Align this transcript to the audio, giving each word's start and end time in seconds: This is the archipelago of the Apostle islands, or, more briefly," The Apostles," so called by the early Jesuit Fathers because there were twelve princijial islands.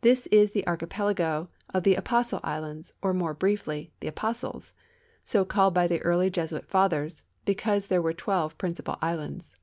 This 0.00 0.26
is 0.28 0.52
the 0.52 0.66
archipelago 0.66 1.50
of 1.74 1.82
the 1.82 1.94
Apostle 1.94 2.40
islands, 2.42 2.94
or, 3.02 3.12
more 3.12 3.34
briefly," 3.34 3.90
The 4.00 4.08
Apostles," 4.08 4.72
so 5.22 5.44
called 5.44 5.74
by 5.74 5.86
the 5.86 6.00
early 6.00 6.30
Jesuit 6.30 6.64
Fathers 6.64 7.24
because 7.44 7.88
there 7.88 8.00
were 8.00 8.14
twelve 8.14 8.56
princijial 8.56 8.96
islands. 9.02 9.56